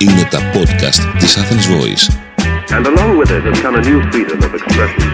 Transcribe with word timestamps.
Είναι 0.00 0.28
τα 0.30 0.38
podcast 0.54 1.18
της 1.18 1.38
Athens 1.38 1.66
Voice. 1.74 2.04
And 2.76 2.86
along 2.86 3.18
with 3.18 3.30
it 3.30 3.42
has 3.48 3.60
come 3.62 3.74
a 3.74 3.82
new 3.88 4.00
freedom 4.12 4.38
of 4.40 4.54
expression. 4.54 5.12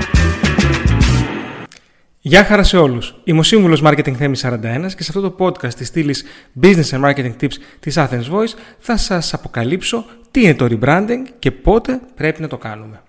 Γεια 2.21 2.45
χαρά 2.45 2.63
σε 2.63 2.77
όλους. 2.77 3.15
Είμαι 3.25 3.39
ο 3.39 3.43
σύμβουλος 3.43 3.83
Marketing 3.85 4.13
Θέμης 4.13 4.45
41 4.45 4.95
και 4.97 5.03
σε 5.03 5.13
αυτό 5.17 5.21
το 5.21 5.35
podcast 5.39 5.75
της 5.75 5.87
στήλη 5.87 6.15
Business 6.63 6.91
and 6.91 7.05
Marketing 7.05 7.33
Tips 7.41 7.55
της 7.81 7.99
Athens 7.99 8.31
Voice 8.31 8.55
θα 8.79 8.97
σας 8.97 9.35
αποκαλύψω 9.35 10.05
τι 10.31 10.43
είναι 10.43 10.55
το 10.55 10.67
rebranding 10.71 11.23
και 11.39 11.51
πότε 11.51 12.01
πρέπει 12.15 12.41
να 12.41 12.49
το 12.49 12.57
κάνουμε. 12.57 13.03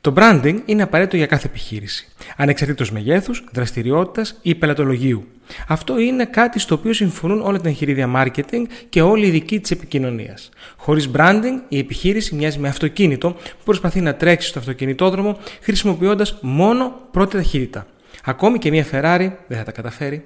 Το 0.00 0.14
branding 0.16 0.58
είναι 0.64 0.82
απαραίτητο 0.82 1.16
για 1.16 1.26
κάθε 1.26 1.46
επιχείρηση, 1.46 2.08
ανεξαρτήτως 2.36 2.92
μεγέθους, 2.92 3.44
δραστηριότητας 3.52 4.38
ή 4.42 4.54
πελατολογίου. 4.54 5.26
Αυτό 5.68 5.98
είναι 5.98 6.24
κάτι 6.24 6.58
στο 6.58 6.74
οποίο 6.74 6.92
συμφωνούν 6.92 7.40
όλα 7.40 7.60
τα 7.60 7.68
εγχειρίδια 7.68 8.10
marketing 8.16 8.62
και 8.88 9.02
όλοι 9.02 9.24
οι 9.24 9.28
ειδικοί 9.28 9.60
της 9.60 9.70
επικοινωνίας. 9.70 10.48
Χωρίς 10.76 11.10
branding, 11.16 11.60
η 11.68 11.78
επιχείρηση 11.78 12.34
μοιάζει 12.34 12.58
με 12.58 12.68
αυτοκίνητο 12.68 13.30
που 13.32 13.64
προσπαθεί 13.64 14.00
να 14.00 14.14
τρέξει 14.14 14.48
στο 14.48 14.58
αυτοκινητόδρομο 14.58 15.38
χρησιμοποιώντας 15.60 16.38
μόνο 16.40 17.00
πρώτη 17.10 17.36
ταχύτητα. 17.36 17.86
Ακόμη 18.24 18.58
και 18.58 18.70
μια 18.70 18.86
Ferrari 18.92 19.30
δεν 19.46 19.58
θα 19.58 19.64
τα 19.64 19.72
καταφέρει. 19.72 20.24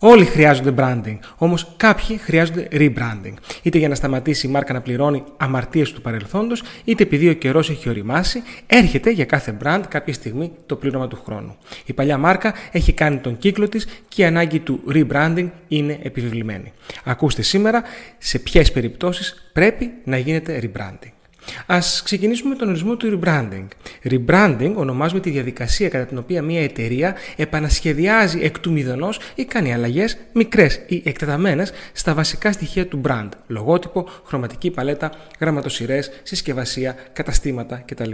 Όλοι 0.00 0.24
χρειάζονται 0.24 0.74
branding, 0.76 1.18
όμως 1.36 1.74
κάποιοι 1.76 2.16
χρειάζονται 2.16 2.68
rebranding. 2.72 3.32
Είτε 3.62 3.78
για 3.78 3.88
να 3.88 3.94
σταματήσει 3.94 4.46
η 4.46 4.50
μάρκα 4.50 4.72
να 4.72 4.80
πληρώνει 4.80 5.24
αμαρτίες 5.36 5.92
του 5.92 6.00
παρελθόντος, 6.00 6.62
είτε 6.84 7.02
επειδή 7.02 7.28
ο 7.28 7.32
καιρός 7.32 7.70
έχει 7.70 7.88
οριμάσει, 7.88 8.42
έρχεται 8.66 9.10
για 9.10 9.24
κάθε 9.24 9.56
brand 9.62 9.82
κάποια 9.88 10.12
στιγμή 10.12 10.52
το 10.66 10.76
πλήρωμα 10.76 11.08
του 11.08 11.22
χρόνου. 11.24 11.56
Η 11.84 11.92
παλιά 11.92 12.18
μάρκα 12.18 12.54
έχει 12.72 12.92
κάνει 12.92 13.16
τον 13.16 13.38
κύκλο 13.38 13.68
της 13.68 13.86
και 14.08 14.22
η 14.22 14.24
ανάγκη 14.24 14.58
του 14.58 14.80
rebranding 14.92 15.48
είναι 15.68 15.98
επιβεβλημένη. 16.02 16.72
Ακούστε 17.04 17.42
σήμερα 17.42 17.82
σε 18.18 18.38
ποιες 18.38 18.72
περιπτώσεις 18.72 19.50
πρέπει 19.52 19.92
να 20.04 20.18
γίνεται 20.18 20.60
rebranding. 20.62 21.17
Α 21.66 21.78
ξεκινήσουμε 22.04 22.48
με 22.48 22.56
τον 22.56 22.68
ορισμό 22.68 22.96
του 22.96 23.20
rebranding. 23.22 23.66
Rebranding 24.10 24.72
ονομάζουμε 24.74 25.20
τη 25.20 25.30
διαδικασία 25.30 25.88
κατά 25.88 26.06
την 26.06 26.18
οποία 26.18 26.42
μια 26.42 26.62
εταιρεία 26.62 27.16
επανασχεδιάζει 27.36 28.40
εκ 28.42 28.58
του 28.58 28.72
μηδενός 28.72 29.20
ή 29.34 29.44
κάνει 29.44 29.74
αλλαγές 29.74 30.18
μικρές 30.32 30.80
ή 30.86 31.02
εκτεταμένες 31.04 31.72
στα 31.92 32.14
βασικά 32.14 32.52
στοιχεία 32.52 32.86
του 32.86 33.00
brand. 33.04 33.28
Λογότυπο, 33.46 34.08
χρωματική 34.24 34.70
παλέτα, 34.70 35.12
γραμματοσυρές, 35.40 36.10
συσκευασία, 36.22 36.96
καταστήματα 37.12 37.82
κτλ. 37.86 38.10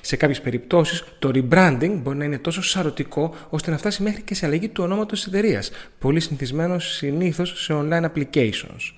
Σε 0.00 0.16
κάποιες 0.16 0.40
περιπτώσεις 0.40 1.04
το 1.18 1.30
rebranding 1.34 1.92
μπορεί 2.02 2.16
να 2.16 2.24
είναι 2.24 2.38
τόσο 2.38 2.62
σαρωτικό 2.62 3.34
ώστε 3.50 3.70
να 3.70 3.78
φτάσει 3.78 4.02
μέχρι 4.02 4.22
και 4.22 4.34
σε 4.34 4.46
αλλαγή 4.46 4.68
του 4.68 4.84
ονόματος 4.84 5.18
της 5.18 5.32
εταιρείας. 5.32 5.70
Πολύ 5.98 6.20
συνηθισμένος 6.20 6.94
συνήθως 6.96 7.62
σε 7.64 7.74
online 7.76 8.04
applications. 8.04 8.92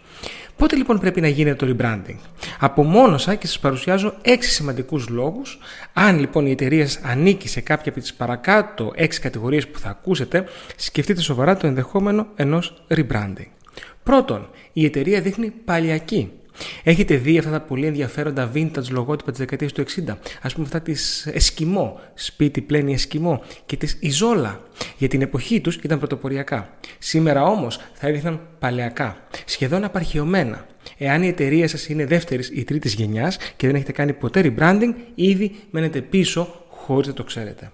Πότε 0.56 0.76
λοιπόν 0.76 0.98
πρέπει 0.98 1.20
να 1.20 1.28
γίνεται 1.28 1.66
το 1.66 1.76
rebranding; 1.78 2.16
Απομόνωσα 2.58 3.34
και 3.34 3.46
σας 3.46 3.58
παρουσιάζω 3.72 4.14
έξι 4.22 4.50
σημαντικούς 4.50 5.08
λόγους. 5.08 5.58
Αν 5.92 6.18
λοιπόν 6.18 6.46
η 6.46 6.50
εταιρεία 6.50 6.86
σας 6.88 7.02
ανήκει 7.04 7.48
σε 7.48 7.60
κάποια 7.60 7.92
από 7.92 8.00
τις 8.00 8.14
παρακάτω 8.14 8.92
έξι 8.94 9.20
κατηγορίες 9.20 9.68
που 9.68 9.78
θα 9.78 9.88
ακούσετε, 9.88 10.44
σκεφτείτε 10.76 11.20
σοβαρά 11.20 11.56
το 11.56 11.66
ενδεχόμενο 11.66 12.26
ενός 12.36 12.84
rebranding. 12.88 13.50
Πρώτον, 14.02 14.50
η 14.72 14.84
εταιρεία 14.84 15.20
δείχνει 15.20 15.50
παλιακή. 15.50 16.32
Έχετε 16.82 17.16
δει 17.16 17.38
αυτά 17.38 17.50
τα 17.50 17.60
πολύ 17.60 17.86
ενδιαφέροντα 17.86 18.50
vintage 18.54 18.88
λογότυπα 18.90 19.30
της 19.30 19.40
δεκαετίας 19.40 19.72
του 19.72 19.80
60, 19.80 20.16
ας 20.42 20.52
πούμε 20.52 20.66
αυτά 20.66 20.80
της 20.80 21.26
Εσκιμό, 21.26 22.00
σπίτι 22.14 22.60
πλένει 22.60 22.92
Εσκιμό 22.92 23.42
και 23.66 23.76
της 23.76 23.96
Ιζόλα. 24.00 24.60
Για 24.98 25.08
την 25.08 25.22
εποχή 25.22 25.60
τους 25.60 25.76
ήταν 25.76 25.98
πρωτοποριακά. 25.98 26.78
Σήμερα 26.98 27.42
όμως 27.44 27.80
θα 27.94 28.08
έδειχναν 28.08 28.40
παλαιακά, 28.58 29.16
σχεδόν 29.44 29.84
απαρχαιωμένα. 29.84 30.66
Εάν 30.98 31.22
η 31.22 31.26
εταιρεία 31.26 31.68
σας 31.68 31.88
είναι 31.88 32.06
δεύτερης 32.06 32.50
ή 32.54 32.64
τρίτης 32.64 32.94
γενιάς 32.94 33.36
και 33.56 33.66
δεν 33.66 33.76
έχετε 33.76 33.92
κάνει 33.92 34.12
ποτέ 34.12 34.40
rebranding, 34.44 34.94
ήδη 35.14 35.54
μένετε 35.70 36.00
πίσω 36.00 36.64
χωρίς 36.68 37.06
να 37.06 37.12
το 37.12 37.24
ξέρετε. 37.24 37.70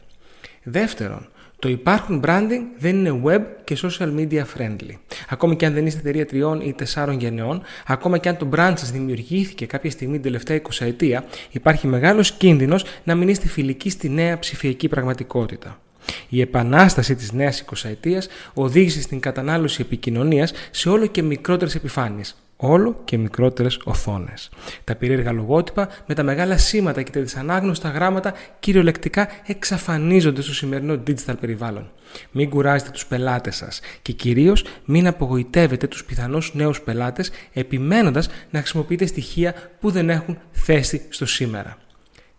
Δεύτερον, 0.62 1.28
το 1.60 1.68
υπάρχον 1.68 2.20
branding 2.24 2.62
δεν 2.78 2.96
είναι 2.96 3.20
web 3.24 3.40
και 3.64 3.78
social 3.82 4.14
media 4.16 4.42
friendly. 4.56 4.94
Ακόμη 5.28 5.56
και 5.56 5.66
αν 5.66 5.72
δεν 5.74 5.86
είστε 5.86 6.00
εταιρεία 6.00 6.26
τριών 6.26 6.60
ή 6.60 6.72
τεσσάρων 6.72 7.18
γενεών, 7.18 7.62
ακόμα 7.86 8.18
και 8.18 8.28
αν 8.28 8.36
το 8.36 8.48
brand 8.56 8.72
σας 8.76 8.90
δημιουργήθηκε 8.90 9.66
κάποια 9.66 9.90
στιγμή 9.90 10.12
την 10.12 10.22
τελευταία 10.22 10.60
20 10.62 10.86
ετία, 10.86 11.24
υπάρχει 11.50 11.86
μεγάλος 11.86 12.32
κίνδυνος 12.32 12.84
να 13.04 13.14
μην 13.14 13.28
είστε 13.28 13.48
φιλικοί 13.48 13.90
στη 13.90 14.08
νέα 14.08 14.38
ψηφιακή 14.38 14.88
πραγματικότητα. 14.88 15.80
Η 16.28 16.40
επανάσταση 16.40 17.14
της 17.14 17.32
νέας 17.32 17.60
20 17.60 17.88
ετίας 17.88 18.28
οδήγησε 18.54 19.00
στην 19.00 19.20
κατανάλωση 19.20 19.80
επικοινωνίας 19.80 20.52
σε 20.70 20.88
όλο 20.88 21.06
και 21.06 21.22
μικρότερες 21.22 21.74
επιφάνειες, 21.74 22.36
όλο 22.60 23.00
και 23.04 23.18
μικρότερες 23.18 23.80
οθόνες. 23.84 24.50
Τα 24.84 24.96
περίεργα 24.96 25.32
λογότυπα 25.32 25.88
με 26.06 26.14
τα 26.14 26.22
μεγάλα 26.22 26.56
σήματα 26.56 27.02
και 27.02 27.10
τα 27.10 27.20
δυσανάγνωστα 27.20 27.88
γράμματα 27.88 28.34
κυριολεκτικά 28.58 29.28
εξαφανίζονται 29.46 30.42
στο 30.42 30.54
σημερινό 30.54 31.02
digital 31.06 31.34
περιβάλλον. 31.40 31.90
Μην 32.30 32.50
κουράζετε 32.50 32.90
τους 32.90 33.06
πελάτες 33.06 33.56
σας 33.56 33.80
και 34.02 34.12
κυρίως 34.12 34.64
μην 34.84 35.06
απογοητεύετε 35.06 35.86
τους 35.86 36.04
πιθανούς 36.04 36.54
νέους 36.54 36.80
πελάτες 36.80 37.30
επιμένοντας 37.52 38.28
να 38.50 38.58
χρησιμοποιείτε 38.58 39.06
στοιχεία 39.06 39.54
που 39.80 39.90
δεν 39.90 40.10
έχουν 40.10 40.38
θέση 40.50 41.06
στο 41.08 41.26
σήμερα. 41.26 41.78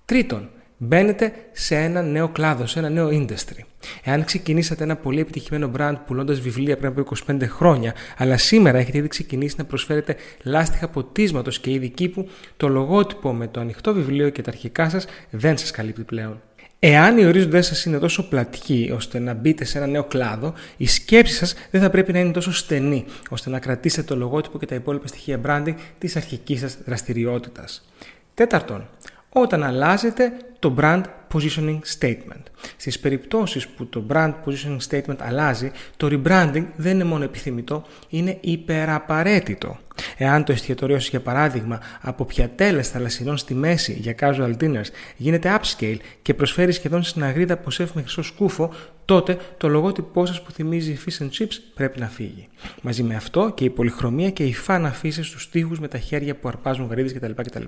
Τρίτον, 0.05 0.49
μπαίνετε 0.79 1.33
σε 1.51 1.75
ένα 1.75 2.01
νέο 2.01 2.29
κλάδο, 2.29 2.65
σε 2.65 2.79
ένα 2.79 2.89
νέο 2.89 3.09
industry. 3.11 3.63
Εάν 4.03 4.23
ξεκινήσατε 4.23 4.83
ένα 4.83 4.95
πολύ 4.95 5.19
επιτυχημένο 5.19 5.71
brand 5.77 5.95
πουλώντας 6.05 6.39
βιβλία 6.39 6.77
πριν 6.77 6.89
από 6.89 7.03
25 7.27 7.41
χρόνια, 7.47 7.93
αλλά 8.17 8.37
σήμερα 8.37 8.77
έχετε 8.77 8.97
ήδη 8.97 9.07
ξεκινήσει 9.07 9.55
να 9.57 9.65
προσφέρετε 9.65 10.15
λάστιχα 10.43 10.87
ποτίσματος 10.87 11.59
και 11.59 11.71
είδη 11.71 11.89
κήπου, 11.89 12.29
το 12.57 12.67
λογότυπο 12.67 13.33
με 13.33 13.47
το 13.47 13.59
ανοιχτό 13.59 13.93
βιβλίο 13.93 14.29
και 14.29 14.41
τα 14.41 14.49
αρχικά 14.49 14.89
σας 14.89 15.05
δεν 15.29 15.57
σας 15.57 15.71
καλύπτει 15.71 16.03
πλέον. 16.03 16.41
Εάν 16.81 17.17
οι 17.17 17.25
ορίζοντές 17.25 17.65
σας 17.65 17.85
είναι 17.85 17.99
τόσο 17.99 18.29
πλατικοί 18.29 18.91
ώστε 18.95 19.19
να 19.19 19.33
μπείτε 19.33 19.65
σε 19.65 19.77
ένα 19.77 19.87
νέο 19.87 20.03
κλάδο, 20.03 20.53
η 20.77 20.87
σκέψη 20.87 21.33
σας 21.33 21.55
δεν 21.71 21.81
θα 21.81 21.89
πρέπει 21.89 22.11
να 22.11 22.19
είναι 22.19 22.31
τόσο 22.31 22.53
στενή 22.53 23.05
ώστε 23.29 23.49
να 23.49 23.59
κρατήσετε 23.59 24.07
το 24.07 24.15
λογότυπο 24.15 24.59
και 24.59 24.65
τα 24.65 24.75
υπόλοιπα 24.75 25.07
στοιχεία 25.07 25.41
branding 25.45 25.73
της 25.97 26.15
αρχικής 26.15 26.59
σας 26.59 26.77
δραστηριότητας. 26.85 27.89
Τέταρτον, 28.33 28.87
όταν 29.29 29.63
αλλάζετε 29.63 30.31
το 30.59 30.75
brand 30.79 31.03
positioning 31.33 31.79
statement. 31.99 32.43
Στις 32.77 32.99
περιπτώσεις 32.99 33.67
που 33.67 33.85
το 33.87 34.05
brand 34.09 34.33
positioning 34.45 34.77
statement 34.89 35.17
αλλάζει, 35.19 35.71
το 35.97 36.07
rebranding 36.11 36.65
δεν 36.75 36.93
είναι 36.93 37.03
μόνο 37.03 37.23
επιθυμητό, 37.23 37.85
είναι 38.09 38.37
υπεραπαραίτητο. 38.41 39.77
Εάν 40.17 40.43
το 40.43 40.51
εστιατορίο 40.51 40.99
σας, 40.99 41.09
για 41.09 41.19
παράδειγμα, 41.19 41.81
από 42.01 42.25
πιατέλες 42.25 42.89
θαλασσινών 42.89 43.37
στη 43.37 43.53
μέση 43.53 43.93
για 43.93 44.15
casual 44.19 44.53
dinners 44.59 44.89
γίνεται 45.15 45.59
upscale 45.59 45.97
και 46.21 46.33
προσφέρει 46.33 46.71
σχεδόν 46.71 47.03
στην 47.03 47.23
αγρίδα 47.23 47.57
ποσέφ 47.57 47.93
με 47.93 48.01
χρυσό 48.01 48.21
σκούφο, 48.21 48.73
τότε 49.05 49.37
το 49.57 49.67
λογότυπό 49.67 50.25
σας 50.25 50.41
που 50.41 50.51
θυμίζει 50.51 50.97
fish 51.05 51.23
and 51.23 51.29
chips 51.39 51.55
πρέπει 51.73 51.99
να 51.99 52.07
φύγει. 52.07 52.47
Μαζί 52.81 53.03
με 53.03 53.15
αυτό 53.15 53.51
και 53.55 53.63
η 53.63 53.69
πολυχρωμία 53.69 54.29
και 54.29 54.43
η 54.43 54.53
φαν 54.53 54.85
αφήσει 54.85 55.23
στους 55.23 55.49
τοίχους 55.49 55.79
με 55.79 55.87
τα 55.87 55.97
χέρια 55.97 56.35
που 56.35 56.47
αρπάζουν 56.47 56.87
γαρίδες 56.87 57.13
κτλ. 57.13 57.63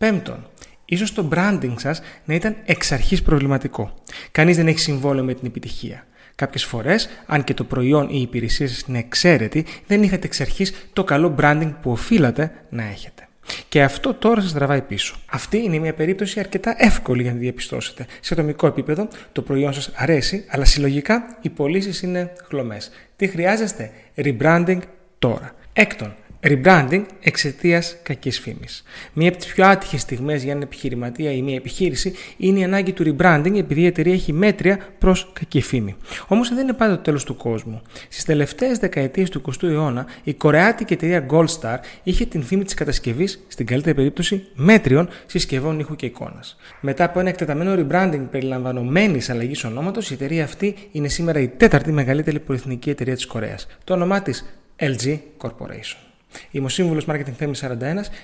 Πέμπτον, 0.00 0.46
ίσως 0.84 1.12
το 1.12 1.28
branding 1.32 1.74
σας 1.76 2.00
να 2.24 2.34
ήταν 2.34 2.56
εξ 2.64 2.92
αρχής 2.92 3.22
προβληματικό. 3.22 3.94
Κανείς 4.30 4.56
δεν 4.56 4.66
έχει 4.66 4.78
συμβόλαιο 4.78 5.24
με 5.24 5.34
την 5.34 5.46
επιτυχία. 5.46 6.06
Κάποιες 6.34 6.64
φορές, 6.64 7.08
αν 7.26 7.44
και 7.44 7.54
το 7.54 7.64
προϊόν 7.64 8.08
ή 8.08 8.14
η 8.14 8.20
υπηρεσία 8.20 8.68
σας 8.68 8.80
είναι 8.80 8.98
εξαίρετη, 8.98 9.66
δεν 9.86 10.02
είχατε 10.02 10.26
εξ 10.26 10.40
αρχής 10.40 10.88
το 10.92 11.04
καλό 11.04 11.34
branding 11.40 11.72
που 11.82 11.90
οφείλατε 11.90 12.52
να 12.70 12.82
έχετε. 12.82 13.28
Και 13.68 13.82
αυτό 13.82 14.14
τώρα 14.14 14.40
σας 14.40 14.52
τραβάει 14.52 14.82
πίσω. 14.82 15.16
Αυτή 15.26 15.58
είναι 15.58 15.78
μια 15.78 15.94
περίπτωση 15.94 16.40
αρκετά 16.40 16.74
εύκολη 16.78 17.22
για 17.22 17.32
να 17.32 17.38
διαπιστώσετε. 17.38 18.06
Σε 18.20 18.34
ατομικό 18.34 18.66
επίπεδο 18.66 19.08
το 19.32 19.42
προϊόν 19.42 19.72
σας 19.72 19.90
αρέσει, 19.94 20.44
αλλά 20.48 20.64
συλλογικά 20.64 21.38
οι 21.40 21.48
πωλήσεις 21.48 22.02
είναι 22.02 22.32
χλωμές. 22.48 22.90
Τι 23.16 23.26
χρειάζεστε, 23.26 23.90
rebranding 24.16 24.78
τώρα. 25.18 25.54
Έκτον, 25.72 26.14
Rebranding 26.42 27.02
εξαιτίας 27.20 27.96
κακής 28.02 28.40
φήμης. 28.40 28.82
Μία 29.12 29.28
από 29.28 29.38
τις 29.38 29.46
πιο 29.46 29.66
άτυχες 29.66 30.00
στιγμές 30.00 30.42
για 30.42 30.50
έναν 30.50 30.62
επιχειρηματία 30.62 31.32
ή 31.32 31.42
μια 31.42 31.54
επιχείρηση 31.54 32.12
είναι 32.36 32.58
η 32.58 32.64
ανάγκη 32.64 32.92
του 32.92 33.16
rebranding 33.16 33.56
επειδή 33.56 33.80
η 33.80 33.86
εταιρεία 33.86 34.12
έχει 34.12 34.32
μέτρια 34.32 34.78
προς 34.98 35.30
κακή 35.32 35.60
φήμη. 35.60 35.96
Όμως 36.28 36.48
δεν 36.48 36.58
είναι 36.58 36.72
πάντα 36.72 36.96
το 36.96 37.02
τέλος 37.02 37.24
του 37.24 37.36
κόσμου. 37.36 37.82
Στις 38.08 38.24
τελευταίες 38.24 38.78
δεκαετίες 38.78 39.30
του 39.30 39.42
20ου 39.46 39.62
αιώνα, 39.62 40.06
η 40.22 40.34
κορεάτικη 40.34 40.92
εταιρεία 40.92 41.26
Gold 41.30 41.60
Star 41.60 41.76
είχε 42.02 42.26
την 42.26 42.42
φήμη 42.42 42.64
της 42.64 42.74
κατασκευής, 42.74 43.44
στην 43.48 43.66
καλύτερη 43.66 43.94
περίπτωση, 43.94 44.46
μέτριων 44.54 45.08
συσκευών 45.26 45.78
ήχου 45.78 45.96
και 45.96 46.06
εικόνας. 46.06 46.56
Μετά 46.80 47.04
από 47.04 47.20
ένα 47.20 47.28
εκτεταμένο 47.28 47.74
rebranding 47.74 48.26
περιλαμβανομένης 48.30 49.30
αλλαγής 49.30 49.64
ονόματος, 49.64 50.10
η 50.10 50.14
εταιρεία 50.14 50.44
αυτή 50.44 50.74
είναι 50.92 51.08
σήμερα 51.08 51.40
η 51.40 51.48
τέταρτη 51.48 51.92
μεγαλύτερη 51.92 52.40
πολυεθνική 52.40 52.90
εταιρεία 52.90 53.14
της 53.14 53.26
Κορέας. 53.26 53.66
Το 53.84 53.94
όνομά 53.94 54.22
της 54.22 54.60
LG 54.76 55.18
Corporation. 55.38 56.09
Είμαι 56.50 56.66
ο 56.66 56.68
σύμβουλος 56.68 57.04
Marketing 57.08 57.34
Θέμη 57.38 57.52
41 57.60 57.66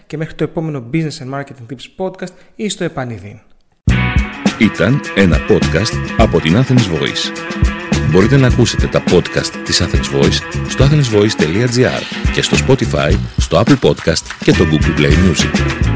και 0.06 0.17
μέχρι 0.17 0.35
το 0.35 0.44
επόμενο 0.44 0.91
Business 0.93 1.19
and 1.25 1.35
Marketing 1.35 1.73
Tips 1.73 2.05
podcast 2.06 2.32
ή 2.56 2.69
στο 2.69 2.85
επανειδήν. 2.85 3.38
Ήταν 4.58 5.00
ένα 5.14 5.38
podcast 5.49 6.14
από 6.19 6.41
την 6.41 6.56
Athens 6.56 6.94
Voice. 6.94 7.32
Μπορείτε 8.11 8.37
να 8.37 8.47
ακούσετε 8.47 8.87
τα 8.87 9.03
podcast 9.11 9.53
της 9.64 9.82
Athens 9.82 10.20
Voice 10.20 10.41
στο 10.69 10.85
athensvoice.gr 10.85 12.03
και 12.32 12.43
στο 12.43 12.56
Spotify, 12.67 13.12
στο 13.37 13.62
Apple 13.64 13.79
Podcast 13.81 14.23
και 14.44 14.52
το 14.52 14.64
Google 14.70 15.00
Play 15.00 15.12
Music. 15.12 15.96